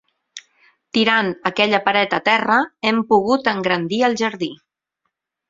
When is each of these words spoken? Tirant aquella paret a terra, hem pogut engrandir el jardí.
Tirant 0.97 1.29
aquella 1.49 1.81
paret 1.89 2.15
a 2.19 2.21
terra, 2.31 2.57
hem 2.91 3.03
pogut 3.13 3.53
engrandir 3.53 4.01
el 4.09 4.19
jardí. 4.25 4.51